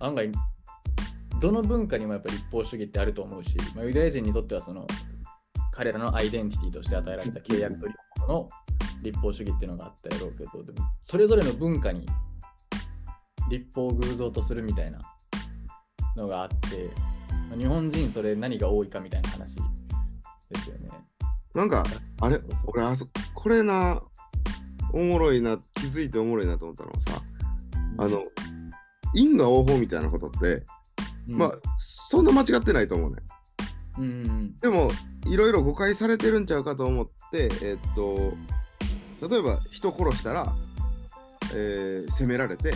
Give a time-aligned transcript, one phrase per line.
[0.00, 0.30] 案外
[1.40, 4.86] どの文化にもやっぱり立法主義ってあると思うし、まあ、ユダヤ人にとってはその
[5.72, 8.48] 彼らのアイデンティティとして与えられた契約というものの
[9.02, 12.06] 立法主義っていうのがあったやろうけどでもそれぞれの文化に
[13.50, 14.98] 立法を偶像とするみたいな
[16.16, 16.90] のがあって、
[17.48, 19.62] まあ日本人それ何が多いかみたいな話で
[20.60, 20.88] すよね。
[21.54, 21.82] なんか、
[22.20, 22.38] あれ？
[22.66, 24.00] 俺あそ、これな、
[24.92, 27.22] おもろいな、気づいておもろいなと思ったのはさ、
[27.98, 28.22] あの、
[29.14, 30.62] 因果応報みたいなことって、
[31.28, 33.16] うん、まあ、そんな間違ってないと思うね。
[33.98, 34.90] うんうんでも、
[35.26, 38.34] いろいろ誤解されてるんちゃうかと思って、えっと、
[39.28, 40.52] 例えば人殺したら、
[41.54, 42.72] えー責められて、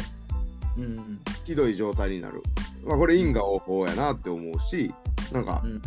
[0.76, 2.42] うんうんひどい状態になる。
[2.86, 4.92] まあ、これ因果応報やなって思うし、
[5.32, 5.82] なんか、うん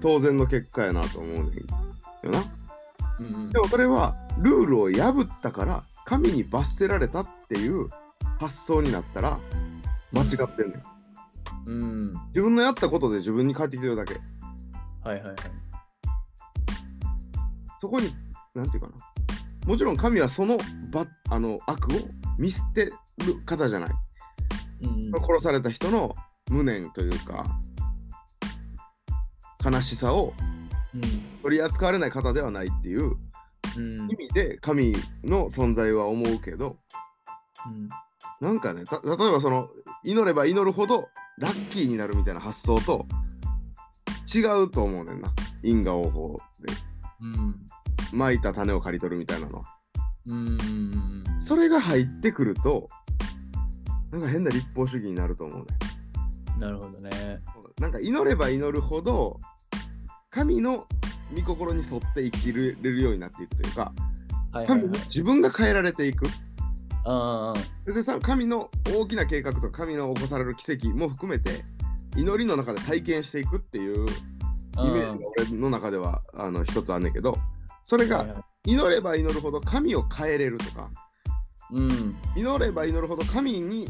[0.00, 1.50] 当然の結果やなと思うねんよ
[2.30, 2.42] な。
[3.18, 7.90] うんうんでもそれはルールを破ったから神に罰せられたっていう
[8.38, 9.38] 発想になったら
[10.12, 10.82] 間違ってんねん。
[11.66, 14.14] うん自分のやったことで自分に返ってきてるだけ。
[15.04, 15.36] はいはいはい。
[17.80, 18.12] そこに、
[18.54, 18.94] なんていうかな。
[19.66, 20.56] もちろん神はその
[20.90, 21.90] ばあの悪を
[22.38, 22.94] 見捨てる
[23.44, 23.90] 方じゃない。
[24.82, 26.14] うん殺された人の
[26.50, 27.44] 無念というか、
[29.62, 30.32] 悲しさを
[31.42, 33.16] 取り扱われない方ではないっていう
[33.76, 34.94] うん意味で神
[35.24, 36.78] の存在は思うけど、
[37.66, 37.88] うん
[38.40, 39.68] なんかね、た例えばその
[40.04, 43.06] 祈れば祈るほどラッキーになるみたいな発想と
[44.32, 45.32] 違うと思うねんな。
[45.62, 46.72] 因果応報で
[47.20, 47.54] うん
[48.12, 49.64] 蒔いた種を刈り取るみたいなのは。
[50.26, 52.88] うんそれが入ってくると、
[54.10, 55.66] なんか変な立法主義になると思うね。
[56.58, 57.40] なるほどね。
[57.80, 59.38] なんか祈れば祈るほど
[60.30, 60.86] 神の
[61.34, 63.92] 御心に沿って生きれるようになっていくというか、
[64.52, 64.88] はいはいはい。
[65.06, 66.26] 自分が変えられていく。
[67.10, 71.64] ああそしてさ神の大きな計画とか神の起こされる奇跡も含めて
[72.16, 77.36] 祈りの中で体験していくっていうイメージが俺の中ではあの一つあんねんけど
[77.82, 80.90] それが祈れば祈るほど神を変えれるとか
[81.72, 82.16] うん。
[82.36, 83.88] 祈れば祈るほど神に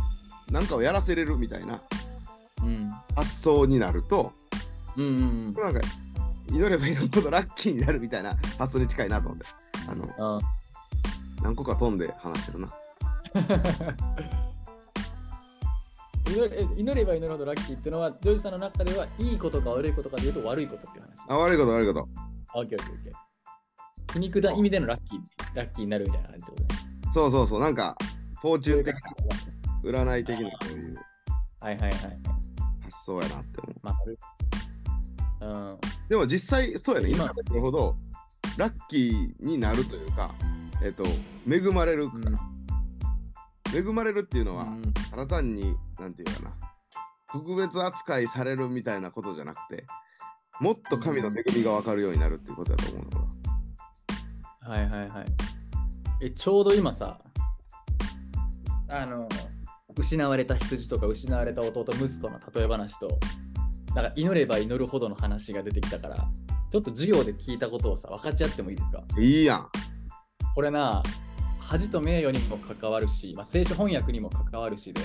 [0.50, 1.80] 何かをやらせれるみたいな
[2.62, 2.90] うん。
[3.16, 4.32] 発想になると
[4.96, 5.80] うんうんなんか
[6.48, 9.46] 祈れば祈るほどラッキーになるみたいな発想に近いなと思って
[9.90, 10.40] あのあ
[11.42, 12.72] 何個か飛んで話してるな
[16.28, 21.24] 祈れ祈れば祈るほどラッキーっていうのは、ジョージさんの中ではいいことか悪いことかで言うと悪いことっていう話。
[21.26, 22.08] あ悪いこと悪いこと
[22.54, 23.12] オッケーオッケーオッケー。
[24.12, 25.20] 皮肉な意味でのラッキー、
[25.54, 26.68] ラッキーになるみたいな感じってことね。
[27.14, 27.96] そうそうそうなんか
[28.40, 29.00] フォーチュン的な
[29.82, 30.98] 占い的なそういう
[31.60, 31.92] はいはいはい。
[32.82, 33.96] 発想やなって思うま
[35.40, 35.78] あ、うん。
[36.08, 37.96] でも実際そうやね今今のほど
[38.56, 40.34] ラッキーになるというか
[40.82, 41.04] えっ、と
[41.48, 42.57] 恵まれる、うん
[43.74, 44.92] 恵まれるっていうのは、うん。
[44.92, 46.54] ただ単になんていうかな。
[47.30, 49.86] 特別扱いされるみたいなことじゃなくて
[50.60, 53.10] もっと神の恵みが分かるようになるっていうことだと思うの。
[53.10, 55.26] かはいはいはい。
[56.22, 57.20] え、ちょうど今さ、
[58.88, 59.28] あの、
[59.96, 63.18] 失われた羊とか失われた弟息子の例え話と、
[63.94, 69.02] なんか祈れば祈るほどの話が出てきたから、ちょっと授業で聞いたことをさ、分かち合ってもいいですか？
[69.18, 69.68] いいやん。
[70.54, 71.02] これな、
[71.68, 75.02] 恥と名誉にも関わるし、まあ、聖書翻訳にも関わるしで、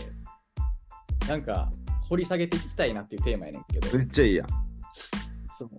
[1.27, 1.69] なんか
[2.07, 4.47] 掘り下げていきたいなっていうテーマやねんけど、めっちゃいいやん。
[5.57, 5.69] そう。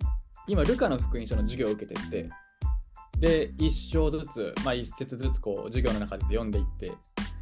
[0.47, 2.29] 今、ルカの福音書の授業を受けてって、
[3.17, 6.91] で、一章ずつ、まあ、一節ずつこう授業の中で読んでいって、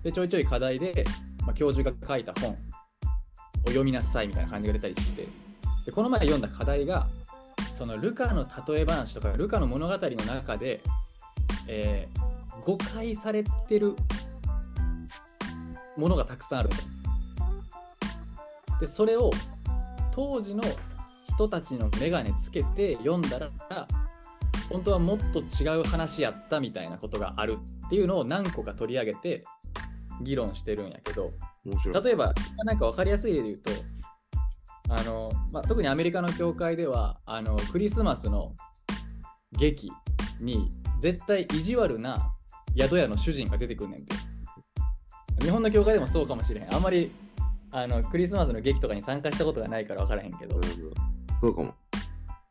[0.03, 1.03] で、ちょいちょい課題で、
[1.45, 2.55] まあ、教授が書いた本を
[3.65, 5.27] 読みなさいみたいな感じが出たりして、
[5.85, 7.07] でこの前読んだ課題が、
[7.77, 10.79] そのルカの例え話とか、ルカの物語の中で、
[11.67, 12.32] えー
[12.65, 13.95] 誤解されてる
[15.97, 16.75] ものがたくさんあると。
[18.79, 19.31] で、それを
[20.11, 20.63] 当時の
[21.33, 23.49] 人たちの眼鏡つけて読んだら
[24.69, 29.43] 本当はもっと違う話やったみたいなことがあるっていうのを何個か取り上げて
[30.21, 31.31] 議論してるんやけど
[32.03, 32.33] 例えば
[32.65, 33.71] なんか分かりやすい例で言うと
[34.89, 38.53] あの、まあ、特にアメリカの教会ではあのクリスマスの
[39.51, 39.91] 劇
[40.39, 40.69] に
[40.99, 42.33] 絶対意地悪な
[42.77, 44.15] 宿屋の主人が出てくんねんて
[45.41, 47.11] 日本の教会でもそうかもしれへんあんまり
[47.71, 50.61] あのクリスマスの劇とかに参加したことがないから分からへんけど、
[51.41, 51.73] そうかも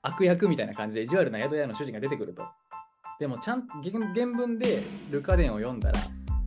[0.03, 2.45] 悪役みたいな感じで意地悪な宿屋の主人が出てくると。
[3.21, 6.01] でもちゃん原原文でルカ伝を読んだら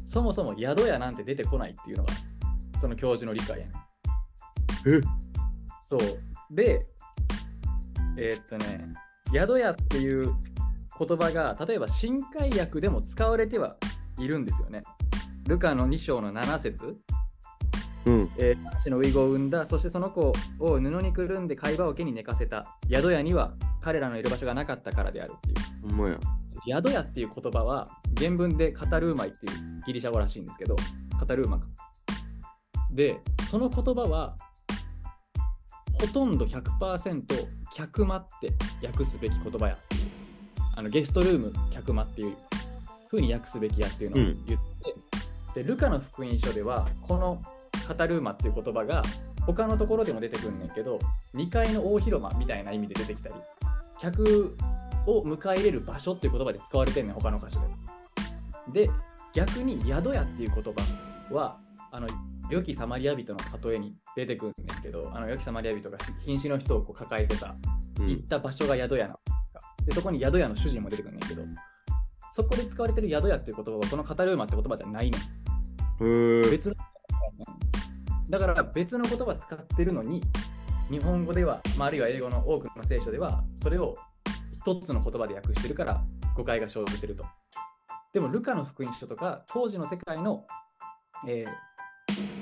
[0.05, 2.13] そもそも宿屋なんて出てこないっていうのが
[2.81, 3.75] その教授の理解やねん。
[4.97, 5.01] え？
[5.87, 5.99] そう。
[6.51, 6.85] で、
[8.17, 8.93] えーっとね、
[9.31, 10.33] 宿屋っていう
[10.97, 13.75] 言葉が例えば新海訳でも使われては
[14.17, 14.81] いるんですよね。
[15.47, 16.97] ルカの2章の7節
[18.05, 18.31] うん。
[18.37, 22.65] えー男子のウイゴを産んだ、そしてその子を布にくるんで貝羽桶に寝かせた。
[22.89, 25.53] 宿屋には彼らのいる場所がなかったからであるってい
[25.87, 25.89] う。
[25.89, 26.19] ほんまや。
[26.67, 27.87] 宿屋っていう言葉は
[28.17, 30.75] 原文でカタルーマイっていうギリシャ語らしいんですけど、
[31.19, 31.67] カタルーマか。
[32.91, 33.19] で、
[33.49, 34.35] その言葉は
[35.93, 37.23] ほとんど100%
[37.73, 38.53] 客間って
[38.85, 40.04] 訳すべき言葉やって。
[40.75, 42.35] あのゲストルーム客間っていう
[43.09, 44.59] 風に訳すべきやっていうのを言っ
[45.53, 47.41] て、で、ルカの福音書ではこの
[47.87, 49.01] カタルーマっていう言葉が
[49.45, 50.99] 他のところでも出てくるんだけど、
[51.33, 53.35] 2階の大広間みたいな意味で出てきたり、
[53.99, 54.55] 客
[55.07, 57.59] を迎え入れる場所っていう言葉で使われてんねん他の箇所
[58.71, 58.87] で。
[58.87, 58.91] で
[59.33, 61.57] 逆に宿屋っていう言葉は
[61.91, 62.07] あの
[62.49, 67.55] 良きサマリア人の例えに出てくるんだけどあの良きサマリア人が瀕死の人をこう抱えてた
[67.99, 68.09] うん。
[68.09, 69.19] 行った場所が宿屋なの
[69.85, 71.43] でそこに宿屋の主人も出てくるんだけど
[72.31, 76.51] そこで使われてる宿屋っていう言葉はこのカタルーマって言葉じゃないのへえ。
[76.51, 76.75] 別の
[78.29, 80.21] だから別の言葉使ってるのに
[80.89, 83.95] 日本語では、まあ、あるいは英語の多くの聖書ではそれを
[84.65, 86.03] 一つの言葉で訳してるから
[86.35, 87.23] 誤解が生じしてると。
[88.13, 90.45] でもルカの福音書とか当時の世界の、
[91.27, 91.75] えー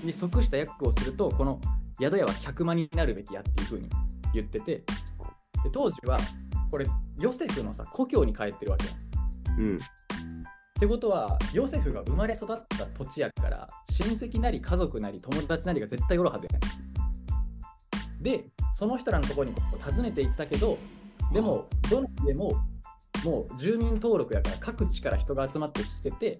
[0.04, 1.60] に即した訳をするとこの
[2.00, 3.90] 宿屋は客間になるべきやっていうふうに
[4.34, 4.84] 言っててで
[5.72, 6.18] 当時は
[6.74, 6.88] これ
[7.20, 8.88] ヨセフのさ故郷に帰ってるわけ。
[8.88, 8.94] や
[9.60, 9.75] うん。
[9.75, 9.80] っ
[10.80, 18.24] てことはヨセフが生まれ育った土地やから親戚なり家族なり友達なりが絶対おるはずやねん。
[18.24, 19.56] でその人らのところに
[19.86, 20.80] 訪ねていったけど
[21.31, 22.50] でもどの家も
[23.24, 26.40] もう住民登録やから各地から人が集まってきてて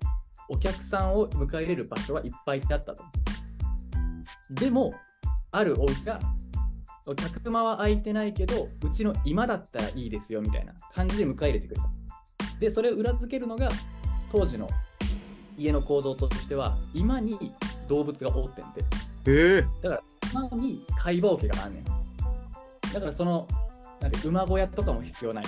[0.50, 3.04] お客さんを迎え入れる場所はいっぱいあったと。
[4.50, 4.96] でも
[5.52, 6.20] あるお家が
[7.16, 11.90] 客間は空いてないけどうちの今だったらいいですよみたいな感じで迎え入れてくれた。
[12.60, 13.70] でそれを裏付けるのが
[14.32, 14.70] 当時の
[15.58, 17.52] 家の構造としては今に
[17.90, 18.82] 動物がおってんて。
[19.30, 19.66] へえ。
[20.32, 21.84] 今に貝羽桶があんねん。
[21.84, 23.48] だからその
[24.00, 25.46] なんて馬小屋とかも必要ない。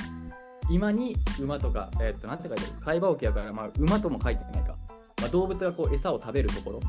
[0.69, 2.85] 今に馬とか、えーっとなんて書いてある？
[2.85, 4.75] 貝羽桶やから、まあ、馬とも書いてないか、
[5.21, 6.79] まあ、動物がこう餌を食べるところ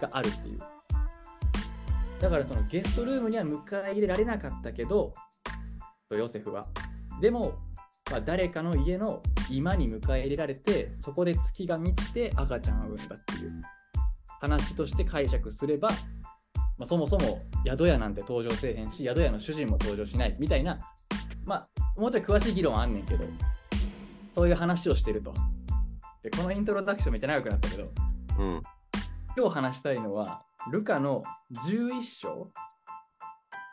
[0.00, 0.60] があるっていう
[2.20, 5.12] だからそのゲストルームには迎え入れられなかったけど
[6.08, 6.66] とヨセフは。
[7.20, 7.58] でも、
[8.10, 13.62] まあ、誰かの家の今に迎え入れられてそこで月が満ちて赤ちゃんを産んだっていう。
[14.40, 20.78] 話として解釈すれば、まあ、そもそも宿屋なんて登場せえへんし宿屋の主人も登場しないみたいな
[21.44, 23.24] まあもうちょい詳しい議論はあんねんけど
[24.32, 25.34] そういう話をしてると。
[26.22, 27.92] でこのイントロダクションめっちゃ長くなったけど
[28.38, 28.62] うん。
[29.36, 31.22] 今日話したいのはルカの
[31.66, 32.50] 11章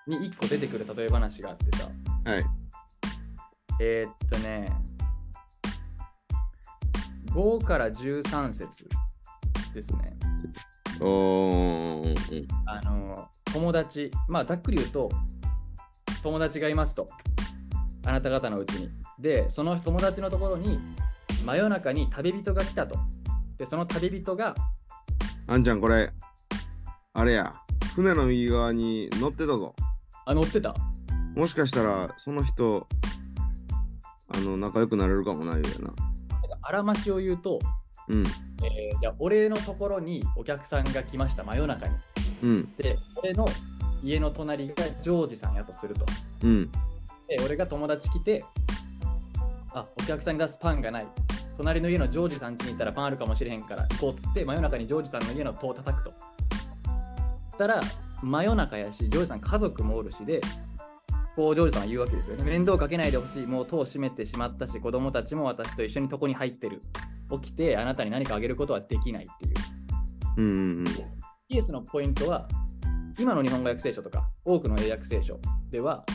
[0.07, 1.89] に1個出てくる例え話があってさ。
[2.25, 2.45] はい。
[3.81, 4.67] えーっとね。
[7.31, 8.87] 5から13節
[9.73, 10.17] ですね。
[11.01, 12.07] おー。
[12.07, 12.47] うん。
[12.65, 14.11] あの友達。
[14.27, 15.09] まあざっくり言うと
[16.23, 17.07] 友達がいますと。
[18.05, 18.89] あなた方のうちに。
[19.19, 20.79] でその友達のところに
[21.45, 22.97] 真夜中に旅人が来たと。
[23.57, 24.55] でその旅人が
[25.49, 26.11] あんちゃん、これ、
[27.17, 27.51] あれや。
[27.95, 29.73] 船の右側に乗ってたぞ。
[30.25, 30.75] あ乗ってた？
[31.35, 32.87] もしかしたら、その人、
[34.27, 35.91] あの、仲良くなれるかもないよな。
[36.61, 37.57] あらましを言うと、
[38.07, 38.23] うん。
[38.63, 41.95] えーじゃあ俺のところにお客さんが来ました真夜中に
[42.43, 42.73] うん。
[42.77, 43.47] で俺の
[44.03, 46.05] 家の隣がジョージさんやとすると
[46.43, 46.71] うん。
[47.27, 48.43] で俺が友達来て
[49.73, 51.07] あお客さんに出すパンがない
[51.57, 56.13] 隣の家のジョージさん家に行ったらパンあるかもしれへんから行こうっつって真夜中にジョージさんの家の戸を叩くと
[57.57, 57.81] したら
[58.21, 60.41] 真夜中やしジョージさん家族もおるしで
[61.35, 66.81] こうジョージさんは言うわけですよね面倒かけないでほしいもう戸を閉めてしまったし子供たちも私と一緒に床に入ってる
[67.41, 69.53] 起きてあなたに何かあげることはできないっていう
[70.37, 70.45] うん。
[70.45, 70.85] うん。
[71.49, 72.47] イエスのポイントは
[73.17, 75.39] 今の日本語訳聖書とか多くの英訳聖書
[75.71, 76.05] では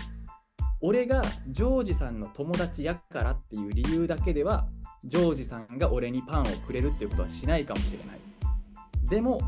[0.80, 4.68] 俺がジョージさんの友達やからっていう理由だけでは
[5.04, 9.40] ジョージさんが俺にパンをくれるっていうことはしないかもしれないでも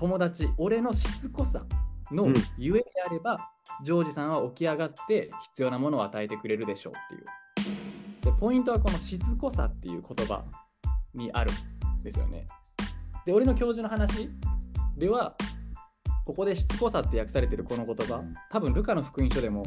[0.00, 1.62] 友達俺のしつこさ
[2.10, 2.34] のうん。
[2.56, 3.50] ゆえであれば、
[3.84, 7.26] ジョージさんは起き上がって必要なものを与えてくれるでしょうっていう。
[8.22, 10.42] でポイントはこのしつこさっていう言葉
[11.14, 12.46] にあるんですよね。
[13.26, 14.30] で俺の教授の話
[14.96, 15.36] では
[16.24, 19.64] ここでしつこさって訳されてるこの言葉多分ルカの福音書でも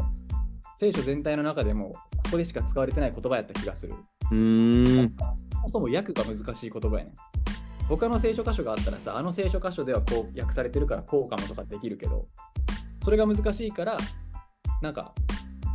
[0.78, 3.94] 聖書全体の中でもここでしか使われてない言葉やった気がする。
[4.32, 5.16] うーん。
[5.54, 7.43] そもそも訳が難しい言葉やねん
[7.90, 12.28] 他の聖書箇所があったらさあの聖書箇所ではこう訳されてるからこうかもとかできるけど
[13.04, 13.98] それが難しいから
[14.82, 15.14] なんか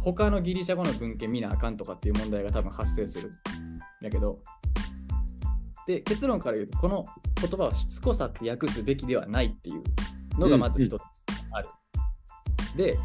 [0.03, 3.33] 他のギリシャ語の文献見なあかんとかっていう問題が多分発生するん
[4.01, 4.39] やけど
[5.87, 7.05] で結論から言うとこの
[7.41, 9.83] 言葉はしつこさって訳すべきではないっていう
[10.39, 11.03] のがまず一つ
[11.51, 11.69] ある。
[12.77, 12.99] で、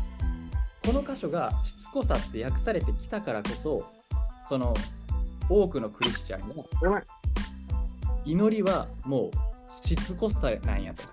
[0.86, 3.86] この箇所がしつこさって訳されてきたからこそ、
[4.48, 4.74] その
[5.50, 6.56] 多くのクリスチャンが
[8.26, 11.04] 祈りはもうしつこさなんやと。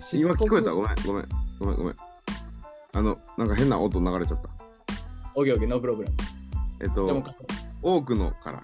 [0.00, 0.72] し今聞こえた？
[0.72, 1.28] ごめんごめん
[1.58, 1.94] ごめんごめん。
[2.94, 4.50] あの、なんか変な音流れちゃった。
[5.34, 6.16] オッケーオッケー、ノープログラム。
[6.82, 7.06] えっと、
[7.82, 8.62] 多くのから。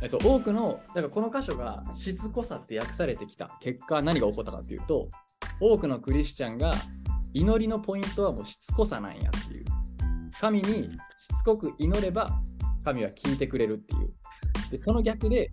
[0.00, 5.08] えっと、多くの、だからこの箇所がしつこさって訳されてきた結果、何が起こったかっていうと、
[5.60, 6.74] 多くのクリスチャンが
[7.32, 9.64] 祈りのポイントはもうしつこさなんやっていう。
[10.40, 12.30] 神にしつこく祈れば
[12.84, 14.10] 神は聞いてくれるっていう。
[14.70, 15.50] で、その逆で、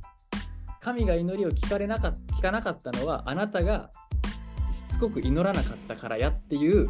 [0.89, 3.91] 神が祈りを聞かれなか聞かなかったのはあなたが
[4.71, 6.87] しつこく祈らなかったからやっていう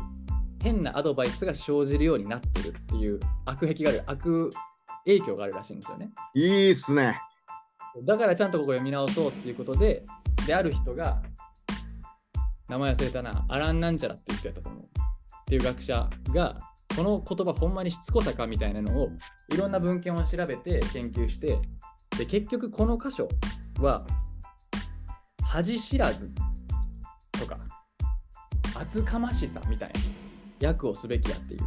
[0.64, 4.50] 変なアドバイスが生じるようになってるっていう悪癖がある、悪
[5.06, 6.10] 影響があるらしいんですよね。
[6.34, 7.20] いいっすね。
[8.04, 10.04] だからちゃんとここ読み直そうっていうことで、
[10.46, 11.22] である人が、
[12.68, 14.84] 名前忘れたな、アラン・なんちゃらっていう人やったと思う。
[14.84, 14.88] っ
[15.46, 16.58] ていう学者が、
[16.96, 19.10] この言葉ほんまにしつこさかみたいなのを
[19.54, 21.58] いろんな文献を調べて研究して、
[22.18, 23.30] で結局この箇所
[23.84, 24.06] は、
[25.44, 26.32] 恥知らず
[27.32, 27.58] とか、
[28.76, 29.92] 厚かましさみたい
[30.62, 31.62] な訳をすべきやっていう。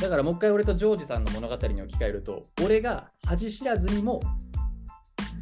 [0.00, 4.20] だからもう一回俺とジョージさんの物語に置き換えると、俺が恥知らずにも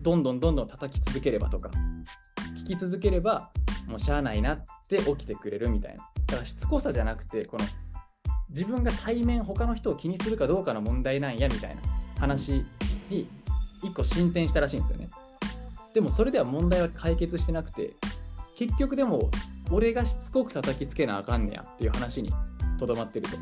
[0.03, 1.71] どんどんどんどん叩き続ければとか
[2.65, 3.51] 聞き続ければ
[3.87, 7.65] もうしゃあないなって起きてくれるみたいなだからしつこさじゃなくてこの
[8.51, 11.83] 自分が対面他の人を気にするかどうかの問題なんやみたいな
[12.19, 12.65] 話
[13.11, 13.29] に
[13.83, 15.09] 一個進展したらしいんですよね
[15.99, 17.93] でもそれでは問題は解決してなくて
[18.55, 19.33] 結局でも
[19.73, 22.33] 俺がしつこく叩きつけなあかんねやっていう話に
[22.79, 23.37] とどまってると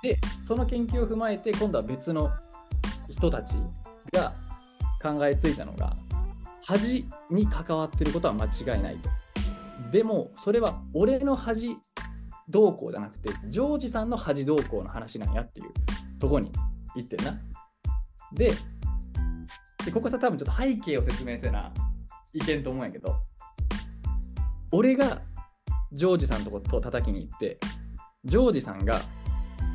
[0.00, 2.30] でその研究を踏まえて今度は別の
[3.10, 3.56] 人たち
[4.12, 4.32] が
[5.02, 5.96] 考えついたのが
[6.64, 9.10] 恥に関わってることは間違いないと。
[9.90, 11.76] でもそれは俺の恥
[12.48, 15.72] 動向じゃなくてジョージさんの恥動向の話なんやっていう
[16.20, 16.52] とこに
[16.94, 17.36] 言ってんな。
[18.32, 18.52] で
[19.86, 21.72] でここさ多分ちょっと背景を説明せな
[22.34, 23.16] いけんと思うんやけど
[24.72, 25.22] 俺が
[25.92, 27.58] ジョージさんとこと叩きに行って
[28.24, 29.00] ジョージさんが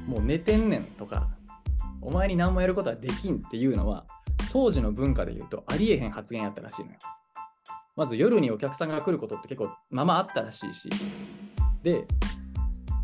[0.06, 1.30] もう寝てんねんとか
[2.02, 4.06] お前に何もやることはできんっていうのは
[4.52, 6.98] 当時の文化で言うとありえへん発言やったらしいのよ。
[7.96, 10.90] まず夜にお客さんが来ることって結構ままあったらしいし。
[11.84, 12.06] で、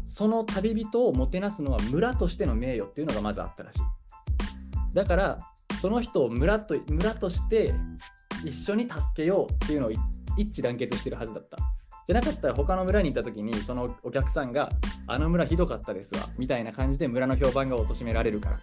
[0.05, 3.79] その旅人をもてなすのは村としての名誉っていうのがまずあったらしい。
[4.93, 5.37] だから、
[5.81, 7.73] その人を村と村として
[8.43, 9.91] 一緒に助けようっていうのを
[10.37, 11.57] 一致団結してるはずだった。
[12.05, 14.69] じゃなかったら他の村に行った時にそのお客さんが
[15.07, 18.59] あの村ひどかったですわみたいな感じで村の評判が貶められるから。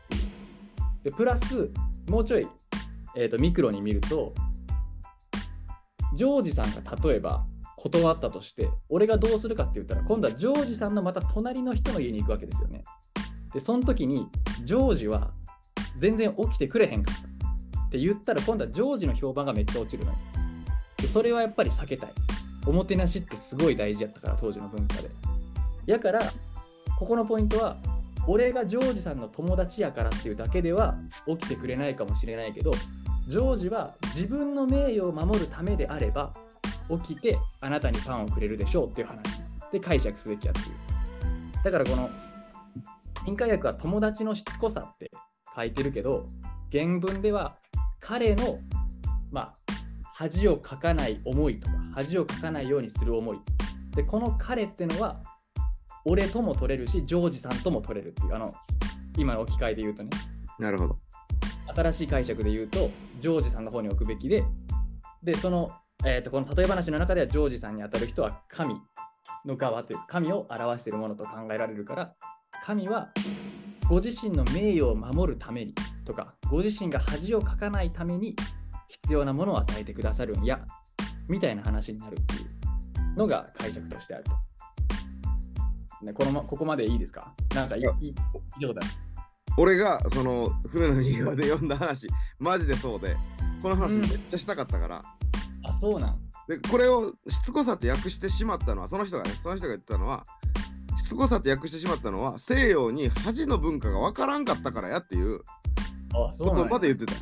[1.02, 1.70] でプラス
[2.08, 2.48] もうちょい、
[3.14, 4.32] えー、とミクロに見ると
[6.14, 7.44] ジョージさんが例えば
[7.76, 12.82] 断ったとして俺がどうするかって言ったら今度はジョージさんのまた隣の人の家に行くわけですよね。
[13.52, 14.26] でその時に
[14.62, 15.32] ジョージは
[15.98, 20.18] 全然起きてくれへんかったって言ったら今度はジョージの評判がめっちゃ落ちるのよ。
[20.96, 22.10] でそれはやっぱり避けたい。
[22.66, 25.08] おもてなしってすごい大事やったから当時の文化で。
[25.86, 26.20] やから
[26.98, 27.76] ここのポイントは
[28.26, 30.96] 俺がジョージさんの友達やからっていうだけでは
[31.26, 32.72] 起きてくれないかもしれないけど
[33.28, 36.32] ジョージは自分の名誉を守るためであれば
[37.04, 39.22] 起きてあなたにパンをくれるでしょうっていう話
[39.72, 42.10] で解釈すべきやっていうだからこの
[43.26, 45.10] 印解訳は友達のしつこさって
[45.54, 46.26] 書いてるけど
[46.72, 47.56] 原文では
[48.00, 48.58] 彼の
[49.30, 49.54] まあ
[50.14, 53.38] 恥をかかない思いとか恥をかかないようにする思い
[53.94, 55.20] でこの彼ってのは
[56.06, 58.52] 俺とも取れるし、ジョージさんとも取れるっていう、あの、
[59.16, 60.10] 今の置き換えで言うとね、
[60.58, 60.98] なるほど。
[61.74, 64.44] 新しい解釈で言うと、ジョージさんの方に置くべきで、
[65.22, 65.72] で、その、
[66.04, 68.76] えー、とこの例え話の中では、ジョージさんに当たる人は神
[69.46, 72.14] の側というか、神を表しているものと考えられるから、
[72.62, 73.10] 神は
[73.88, 75.74] ご自身の名誉を守るために
[76.04, 78.34] とか、ご自身が恥をかかないために
[78.88, 80.60] 必要なものを与えてくださるんや、
[81.28, 84.32] みたいな話になるっていうのが解釈としてあると。
[86.04, 87.32] ね、このまここまでいいですか？
[87.54, 88.82] なんかいいいやいことだ
[89.56, 93.16] 俺がその船の右側で読んだ話、マジでそうで、
[93.62, 94.00] この話うん。
[94.00, 95.02] めっちゃしたかったから、
[95.62, 96.18] あ、そうなん。
[96.48, 100.24] でこれをしつこさって訳してしまったのは、その人がね、その人が言ってたのは、
[100.96, 105.40] しつこさって訳してしまったのは、西洋に恥の文化がわからんかったからやっていう
[106.38, 106.54] こ。
[106.70, 107.20] まで言ってたよ。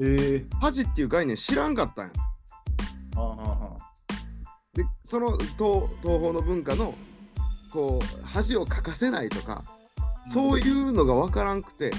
[0.00, 2.12] ええ恥っていう概念知らんかったんや。
[3.16, 3.76] ああ
[4.74, 6.94] で、その東東方の文化の
[7.72, 9.62] こう恥をかかせないとか、
[10.32, 11.92] そういうのが分からんくて、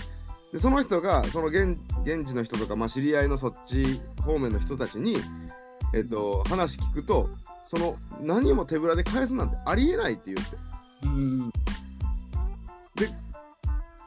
[0.52, 5.16] でその人がその現現地の人とか、まあ、知り合いのそっち方面の人たちに、
[5.96, 7.30] えっと話聞くと
[7.66, 10.56] その何も手ぶらで返すなんてありえないって言って
[11.06, 11.52] うん。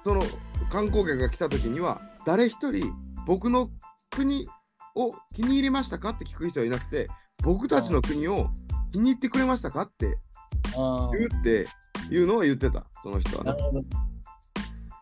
[0.05, 0.23] その
[0.71, 2.93] 観光客が来た時には誰一人
[3.27, 3.71] 僕の
[4.11, 4.49] 国
[4.95, 7.09] を気に入りましたかって聞く人はいなくて
[7.43, 8.49] 僕たちの国を
[8.93, 10.19] 気に入ってくれましたかって
[10.77, 11.67] あ言って
[12.11, 13.83] いうのは言ってたその人あ、はね。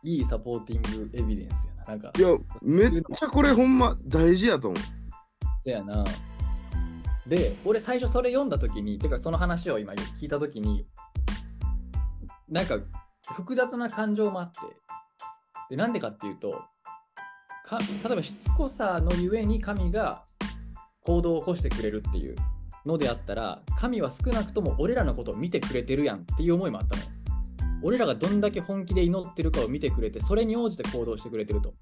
[0.03, 1.85] いいサポーティングエビデンスやな。
[1.89, 4.81] なんか、いやめっちゃこれほんま大事やと思う
[5.59, 6.05] そやな。
[7.29, 10.87] で、俺最初それ読んだときに、てかその話を今聞いたときに、
[12.49, 12.79] なんか
[13.35, 14.61] 複雑な感情もあって、
[15.71, 16.63] で、なんでかっていうと、
[17.65, 20.25] か例えばしつこさのゆえに神が
[21.01, 22.37] 行動を起こしてくれるっていう
[22.85, 27.03] のであったら、神は少なくとも俺らのことを見てくれてるやんっていう思いもあったの。
[27.83, 31.75] 俺らがどんだけ本気で祈ってるかを見てくれて、それに応じて行動してくれてると。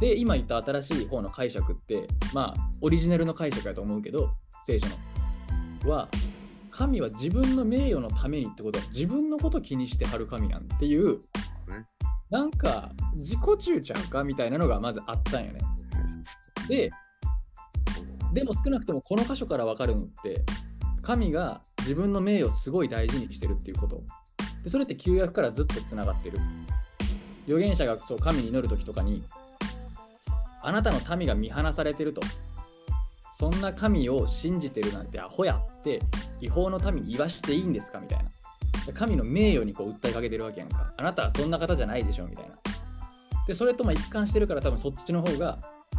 [0.00, 4.30] で、今言った新しい方の解釈って、まあ、オリジナルの解釈だと思うけど、
[4.66, 4.86] 聖書
[5.84, 5.92] の。
[5.92, 6.08] は、
[6.70, 11.20] 神は自分の名誉のためにってことは、自分のこと気にしてはる神なんていう、
[12.30, 15.60] なんか自己中ちゃうかみたいなのがまずあったんよね。
[16.68, 16.90] で、
[18.32, 20.42] でも少なくともこの箇所から分かるのって、
[21.02, 24.02] 神が自分の名誉をすごい大事にしてるっていうこと。
[24.64, 26.38] で、それって旧約からずっとつながってる。
[27.46, 29.22] 預言者がそう神に祈るときとかに、
[30.62, 32.22] あなたの民が見放されてると。
[33.42, 36.00] そんな神を信じてるなんてアホやって
[36.40, 38.30] 違法の民に言わしていいんですかみたいな。
[38.94, 40.92] 神の名誉にこう訴えかけてるわけやんか。
[40.96, 42.54] あなたはそんな方じゃないでしょみたいな。
[43.48, 45.58] で、それとまあ一貫してるから多分そっちの方が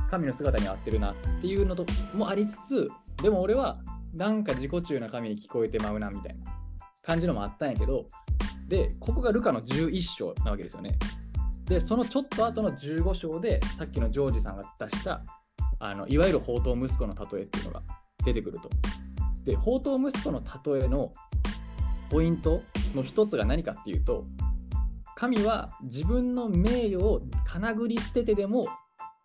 [0.09, 2.87] 神の姿に合ってるなっていうのともありつつ、
[3.21, 3.77] でも俺は
[4.13, 6.45] なんか自己中な神に聞こえてまうなみたいな
[7.01, 8.05] 感じのもあったんやけど、
[8.69, 10.97] で、ここがルカの11章なわけですよね。
[11.65, 15.25] で、そのちょっと後の15章で、さっきのジョージさんが出した、
[15.79, 17.81] あのいわゆる宝刀息子の例えっていうのが
[18.25, 18.69] 出てくると。
[19.43, 21.11] で、宝刀息子の例えの
[22.09, 22.61] ポイント
[22.95, 24.25] の一つが何かっていうと、
[25.15, 28.65] 神は自分の名誉をかなぐり捨ててでも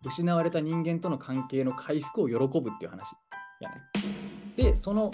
[0.05, 3.13] 失われた人間との関係の回復を喜ぶっていう話
[3.59, 3.75] やね。
[4.55, 5.11] で、その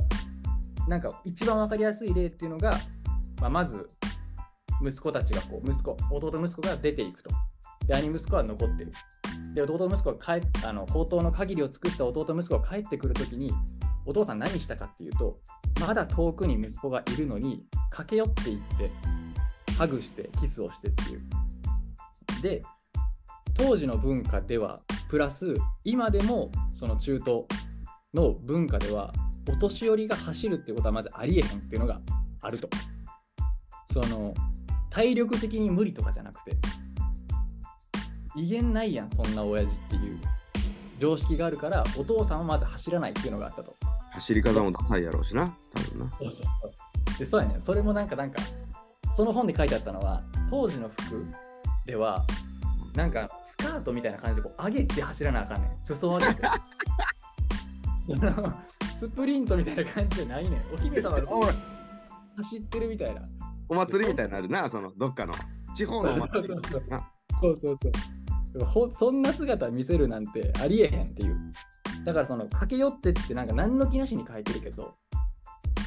[0.87, 2.71] なんか一番わかりやすい例っていうのが、
[3.41, 3.87] まあ、まず
[4.81, 7.31] 息子たちがこう息子弟息子が出ていくと
[7.87, 8.91] で兄息子は残ってる
[9.55, 13.53] で弟息子が帰あの宝刀の限りを尽くした弟息子が帰ってくるときに
[14.05, 15.39] お父さん何したかっていうと
[15.79, 18.91] まだ遠くに息子がいるのに駆け寄っていって
[19.77, 21.21] ハグしてキスをしてっていう。
[22.41, 22.63] で
[23.53, 25.53] 当時の文化ではプラス
[25.85, 27.45] 今でもその中東
[28.13, 29.13] の文化では
[29.49, 32.01] お年寄りが走るっていうことはまずありえへんっていうのが
[32.41, 32.69] あると。
[33.93, 34.33] その
[34.89, 36.57] 体力的に無理とかじゃなくて
[38.35, 40.19] 威厳ないやんそんな親父っていう。
[40.99, 43.75] 常識があるからお父さんはまず走らないっていうのがあったと。
[44.11, 46.11] 走り方もダサいやろうしな多分な。
[46.13, 46.45] そうそうそ
[47.15, 47.19] う。
[47.19, 48.41] でそうやねそれもなんかなんか
[49.11, 51.25] その本で書いてあったのは当時の服
[51.85, 52.25] では
[52.95, 55.83] なんかスカートみたいな感じでこう上げて走らなあかんねん。
[55.83, 56.41] 裾を上げて。
[58.97, 60.61] スプリントみたいな感じじゃないねん。
[60.73, 61.45] お姫様が おい。
[62.37, 63.21] 走ってるみたいな。
[63.67, 65.33] お祭りみたいになるなそのどっかの。
[65.75, 66.61] 地方のお祭りそう
[67.57, 68.14] そうそうな
[68.91, 71.37] そんな姿見せるなんてありえへんっていう。
[72.05, 74.95] だからその駆け寄ってってなんか何の気なしに書いてるけど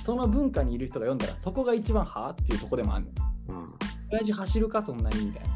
[0.02, 3.06] その文化にいる人が読んだらそこが一番はあっていうとこでもある
[3.48, 3.66] のうん。
[4.10, 5.48] 親父走るかそんなにみたいな。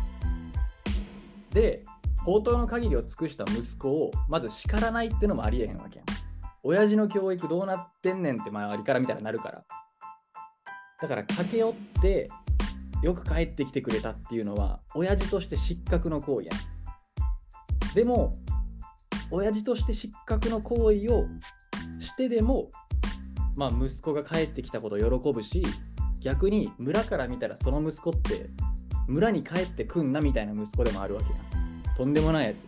[1.50, 1.84] で
[2.18, 6.06] 宝刀の限りを尽くした息子をまず叱らないってのもありえへんわけやん。
[6.62, 9.64] 親父の教育どうなってんねんって周りから見たらなるから。
[11.02, 12.28] だから駆け寄って
[13.02, 16.81] よく帰ってきてくれたっていうのは親父として失格の行為やん
[17.94, 18.32] でも
[19.30, 21.26] 親父として失格の行為を
[21.98, 22.70] してでも
[23.56, 25.62] まあ息子が帰ってきたことを喜ぶし
[26.20, 28.50] 逆に村から見たらその息子って
[29.08, 31.96] 村に帰ってくんなみたいな息子でもあるわけやん。
[31.96, 32.58] とんでもないやつ。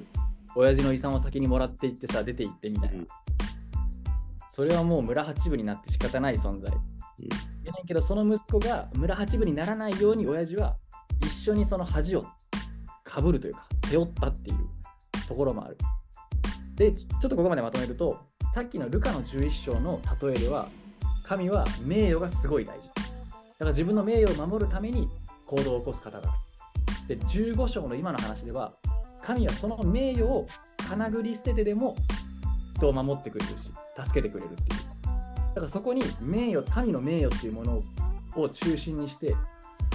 [0.57, 3.07] 親父の遺産を先にもらっていってさ出て行ってみたいな、うん。
[4.51, 6.73] それはもう村八部になって仕方ない存在、
[7.65, 10.77] やねんけどその息子が村八部にならないように親父は
[11.21, 12.25] 一緒にその恥を
[13.03, 14.69] かぶるというか背負ったっていう
[15.27, 15.79] ところもある。
[16.75, 18.19] でちょっとここまでまとめると
[18.53, 20.69] さっきのルカの11章の例えでは
[21.23, 22.89] 神は名誉がすごい大事。
[22.89, 23.05] だか
[23.61, 25.09] ら自分の名誉を守るために
[25.47, 26.33] 行動を起こす方があ
[27.09, 28.75] るで15章の今の話では
[29.23, 30.47] 神はその名誉を
[30.89, 31.95] かなぐり捨ててでも
[32.77, 33.71] 人を守ってくれるし
[34.03, 34.69] 助けてくれるっていう。
[35.55, 37.83] だからそこに名誉神の名誉っていうもの
[38.37, 39.37] を中心にして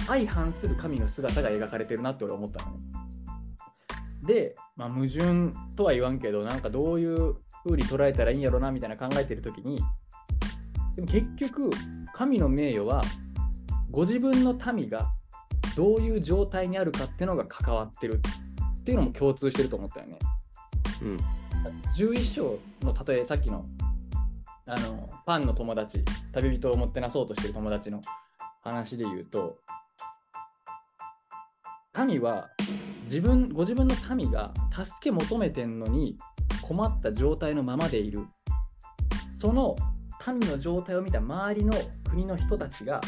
[0.06, 2.72] 相反する神の姿が描かれてるなって俺思ったの。
[2.72, 2.78] ね
[4.22, 9.78] で、まあ、矛盾とは言わんけどなんかどういう風に捉えたらいいんやろなみたいな考えてる時に
[10.94, 11.70] でも結局、
[12.12, 13.02] 神の名誉は、
[13.90, 15.12] ご自分の民が
[15.76, 18.20] どういう状態にあるかっていうのが関わってる
[18.80, 20.18] っていうのも共通してると思ったよね。
[21.02, 21.16] うん。
[21.96, 23.66] 11章の例えさっきの
[24.66, 28.00] あのパンの友達旅人をもてなそうとしてる友達の
[28.62, 29.58] 話で言うと
[31.92, 32.48] 神は
[33.10, 36.16] 自分ご自分の民が助け求めてんのに
[36.62, 38.24] 困った状態のままでいる
[39.34, 39.74] その
[40.28, 41.72] 民の状態を見た周りの
[42.08, 43.00] 国の人たちが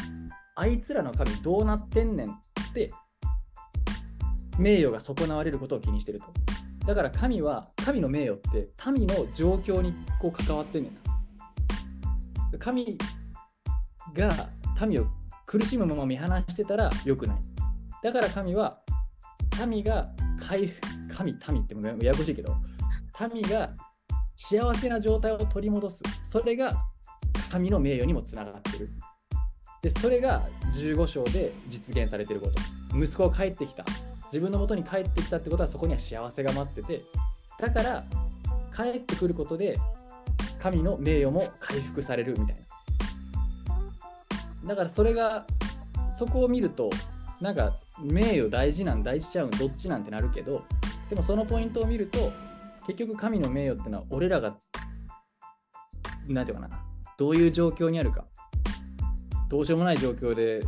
[0.55, 2.33] あいつらの神どうなってんねんっ
[2.73, 2.91] て
[4.59, 6.25] 名誉が損なわれることを気にしてると。
[6.85, 10.93] だから神は神の名誉って民の状況にこう関わってんねん
[12.51, 12.59] な。
[12.59, 12.97] 神
[14.13, 14.49] が
[14.85, 15.05] 民を
[15.45, 17.37] 苦しむまま見放してたら良くない。
[18.03, 18.82] だから神は
[19.67, 20.07] 民が
[20.39, 22.55] 回復神民ってもややこしいけど
[23.33, 23.71] 民が
[24.35, 26.73] 幸せな状態を取り戻すそれが
[27.51, 28.89] 神の名誉にもつながってる。
[29.81, 32.97] でそれが15章で実現されてること。
[32.97, 33.83] 息子が帰ってきた。
[34.33, 37.03] 自分の元に帰ってきたってことはそこには幸せが待ってて
[37.59, 38.03] だから
[38.75, 39.77] 帰ってくることで
[40.59, 42.55] 神の名誉も回復されるみたい
[44.63, 45.45] なだからそれが
[46.09, 46.89] そこを見ると
[47.43, 50.63] なんか名誉大事なん大事ちゃうんどっちなんてなるけど
[51.09, 52.31] でもそのポイントを見ると
[52.87, 54.55] 結局神の名誉ってのは俺らが
[56.29, 56.85] なんていうかな
[57.17, 58.23] どういう状況にあるか
[59.49, 60.61] どうしようもない状況で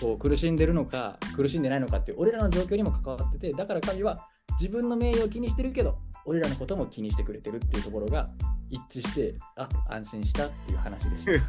[0.00, 4.26] こう苦しんでるのか苦しんでないのかっていう俺らの状況にも関わっててだから神は
[4.58, 8.26] 自分の名誉を気にしてるけど俺らのことも気にしてくれてるっていうところが
[8.70, 11.32] 一致してあ安心したっていう話でした。
[11.36, 11.40] い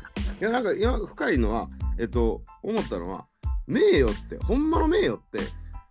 [0.41, 3.25] やなんか今深いのはえっと思ったのは
[3.69, 5.39] 名誉ってほんまの名誉って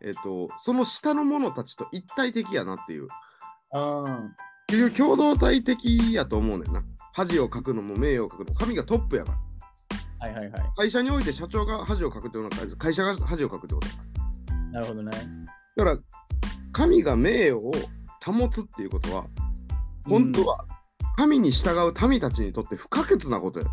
[0.03, 3.09] えっとその下の者たちと一体的やなっていう。
[3.73, 4.35] うん
[4.71, 6.83] 結局共同体的やと思うねんな。
[7.14, 9.33] 恥をかくのも名誉をかくのも神がトップやか
[10.21, 10.29] ら。
[10.29, 10.62] はいはいはい。
[10.77, 14.01] 会社において社長が恥をかくっていうのは会社が恥をかくってことやか
[14.53, 14.64] ら。
[14.73, 15.11] なるほどね。
[15.75, 15.99] だから
[16.73, 17.73] 神が名誉を
[18.23, 19.25] 保つっていうことは
[20.07, 20.67] 本当は
[21.17, 23.67] 神に従う民たちにとって不可欠なことや。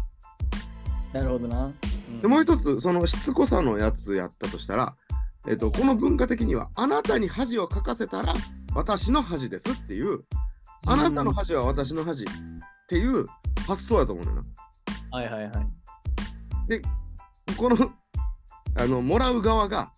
[1.12, 1.72] なるほどな。
[2.10, 4.96] うんでもう一つそのしつこさのやつやったとしたら、
[5.48, 8.34] えっと、この文化的にはあなたに恥をかかせたら
[8.74, 10.24] 私の恥ですっていう
[10.86, 12.28] あなたの恥は私の恥っ
[12.88, 13.26] ていう
[13.68, 14.44] 発想やと思うねんな。
[15.12, 15.52] はいはいはい。
[17.58, 17.91] この
[18.78, 19.91] あのもらう側が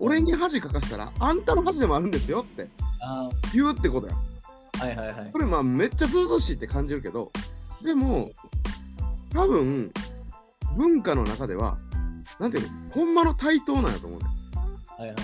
[0.00, 2.68] 俺に恥かかせたらあんたの恥でもあるんですよって
[3.00, 4.14] あ言うってことや。
[4.72, 5.38] ーはいはいはいこ。
[5.38, 7.30] れまあめっちゃずうずうしいって感じるけど
[7.82, 8.30] でも
[9.32, 9.92] 多分
[10.76, 11.76] 文化の中では
[12.38, 14.28] なんていうのほんまの対等なんやと思うねん。
[14.28, 14.34] は
[14.98, 15.16] いはいはい。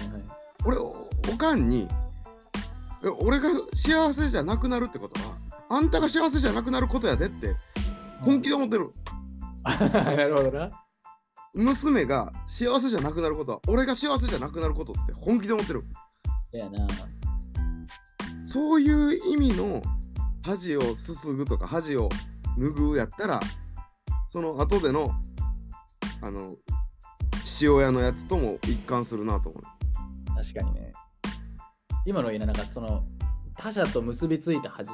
[0.65, 1.87] 俺おおかんに
[3.05, 5.37] え俺が幸せじゃなくなるってことは
[5.69, 7.55] あんたが幸せじゃなくなることやでって
[8.21, 8.91] 本気で思ってる
[9.65, 10.71] なるほどな。
[11.55, 15.85] 娘が幸せじゃなくなることは俺が幸せじゃなくなることって本気で思ってる
[16.51, 16.87] そやな。
[18.47, 19.83] そういう意味の
[20.43, 22.09] 恥をすすぐとか恥を
[22.59, 23.41] 拭うやったら
[24.29, 25.11] その後での
[26.25, 26.57] あの
[27.45, 29.63] 父親のやつとも一貫するなと思う
[30.35, 30.93] 確かにね。
[32.07, 33.05] 今の言いな、なんかその
[33.59, 34.91] 他者と結びついた恥、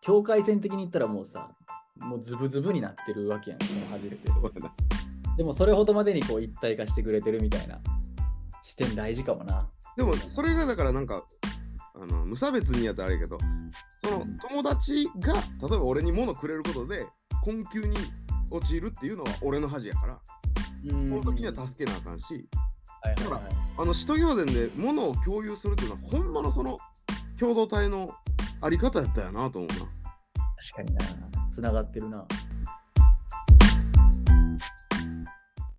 [0.00, 1.50] 境界線的に言ったらもうさ、
[1.96, 4.18] もうズブズブになってるわけやん、その恥って。
[5.36, 7.80] でもそれほどまでにこう一体化してくれてるみたいな
[8.62, 9.68] 視点大事かもな。
[9.96, 11.24] でもそれがだからなんか
[11.94, 13.38] あの無差別にやったらあれやけど
[14.04, 17.06] その友達が例えば俺に物くれることで
[17.44, 17.96] 困窮に
[18.50, 20.47] 陥るっていうのは俺の恥やからうん
[20.86, 22.48] その時には助けなあかんし
[23.02, 26.76] はいはいはいあの使徒行伝で物を共有するっていうのはほんまのその
[27.38, 28.10] 共同体の
[28.60, 29.74] あり方やったやなと思うな。
[30.72, 31.04] 確かにな。
[31.50, 32.26] つながってるな。